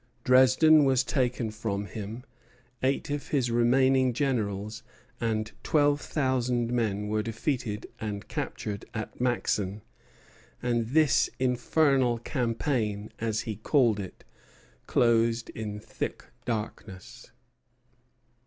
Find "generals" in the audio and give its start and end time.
4.13-4.81